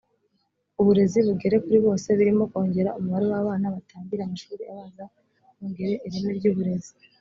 [0.79, 5.03] uburezi bugere kuri bose birimo kongera umubare w’abana batangira amashuri abanza
[5.55, 6.91] kongera ireme ry’uburezi